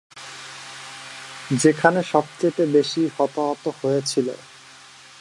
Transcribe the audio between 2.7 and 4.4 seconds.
বেশি হতাহত হয়েছিল।